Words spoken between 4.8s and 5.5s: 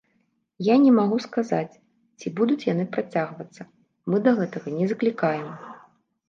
заклікаем.